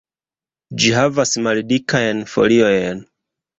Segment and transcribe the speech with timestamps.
[0.83, 3.07] Ĝi havas maldikajn foliojn.